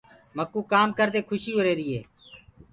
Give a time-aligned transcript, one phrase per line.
[0.37, 2.01] مڪوُ ڪآم ڪردي کُشي هوريري هي۔